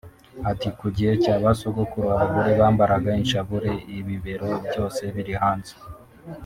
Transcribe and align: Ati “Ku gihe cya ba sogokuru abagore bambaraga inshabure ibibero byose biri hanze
Ati 0.51 0.67
“Ku 0.79 0.87
gihe 0.95 1.13
cya 1.23 1.35
ba 1.41 1.51
sogokuru 1.59 2.05
abagore 2.13 2.49
bambaraga 2.59 3.09
inshabure 3.21 3.71
ibibero 3.97 4.47
byose 4.67 5.01
biri 5.15 5.33
hanze 5.43 5.73